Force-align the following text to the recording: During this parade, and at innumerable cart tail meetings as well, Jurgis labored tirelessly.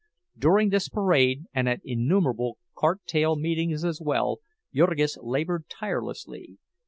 During 0.35 0.69
this 0.69 0.89
parade, 0.89 1.43
and 1.53 1.69
at 1.69 1.81
innumerable 1.85 2.57
cart 2.75 3.01
tail 3.05 3.35
meetings 3.35 3.85
as 3.85 4.01
well, 4.01 4.39
Jurgis 4.73 5.15
labored 5.21 5.69
tirelessly. 5.69 6.57